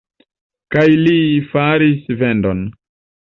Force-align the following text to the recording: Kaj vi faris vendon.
Kaj 0.75 0.85
vi 1.07 1.13
faris 1.53 2.09
vendon. 2.23 2.65